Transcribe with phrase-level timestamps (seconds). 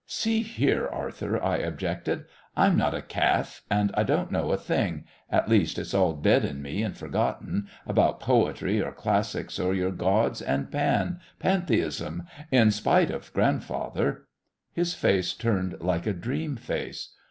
[0.07, 2.25] "See here, Arthur," I objected.
[2.57, 3.61] "I'm not a Cath.
[3.69, 7.67] And I don't know a thing at least it's all dead in me and forgotten
[7.85, 14.25] about poetry or classics or your gods and pan pantheism in spite of grandfather"
[14.73, 17.13] His face turned like a dream face.